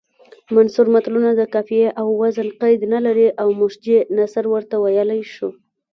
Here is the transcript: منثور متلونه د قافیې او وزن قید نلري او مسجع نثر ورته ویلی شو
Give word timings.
منثور 0.55 0.87
متلونه 0.95 1.31
د 1.35 1.41
قافیې 1.53 1.89
او 2.01 2.07
وزن 2.21 2.49
قید 2.61 2.81
نلري 2.93 3.27
او 3.41 3.47
مسجع 3.61 3.99
نثر 4.17 4.43
ورته 4.53 4.75
ویلی 4.83 5.21
شو 5.33 5.49